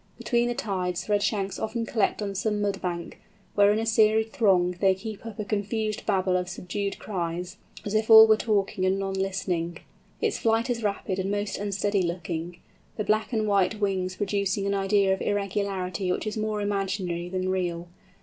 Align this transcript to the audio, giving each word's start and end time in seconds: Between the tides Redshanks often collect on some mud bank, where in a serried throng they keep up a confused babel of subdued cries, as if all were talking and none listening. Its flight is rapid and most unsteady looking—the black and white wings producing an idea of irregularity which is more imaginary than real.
Between 0.17 0.47
the 0.47 0.55
tides 0.55 1.07
Redshanks 1.09 1.59
often 1.61 1.85
collect 1.85 2.23
on 2.23 2.33
some 2.33 2.59
mud 2.59 2.81
bank, 2.81 3.21
where 3.53 3.71
in 3.71 3.77
a 3.77 3.85
serried 3.85 4.33
throng 4.33 4.71
they 4.79 4.95
keep 4.95 5.27
up 5.27 5.37
a 5.37 5.45
confused 5.45 6.07
babel 6.07 6.35
of 6.35 6.49
subdued 6.49 6.97
cries, 6.97 7.57
as 7.85 7.93
if 7.93 8.09
all 8.09 8.25
were 8.25 8.35
talking 8.35 8.83
and 8.83 8.97
none 8.97 9.13
listening. 9.13 9.77
Its 10.19 10.39
flight 10.39 10.71
is 10.71 10.81
rapid 10.81 11.19
and 11.19 11.29
most 11.29 11.59
unsteady 11.59 12.01
looking—the 12.01 13.03
black 13.03 13.31
and 13.31 13.47
white 13.47 13.79
wings 13.79 14.15
producing 14.15 14.65
an 14.65 14.73
idea 14.73 15.13
of 15.13 15.21
irregularity 15.21 16.11
which 16.11 16.25
is 16.25 16.35
more 16.35 16.61
imaginary 16.61 17.29
than 17.29 17.49
real. 17.49 17.87